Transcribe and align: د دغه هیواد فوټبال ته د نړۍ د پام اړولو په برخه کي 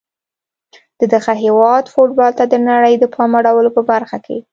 د 0.99 1.01
دغه 1.13 1.33
هیواد 1.43 1.85
فوټبال 1.93 2.31
ته 2.39 2.43
د 2.47 2.55
نړۍ 2.69 2.93
د 2.99 3.05
پام 3.15 3.31
اړولو 3.39 3.69
په 3.77 3.81
برخه 3.91 4.17
کي 4.25 4.37